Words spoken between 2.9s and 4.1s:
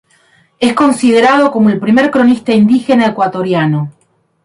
ecuatoriano.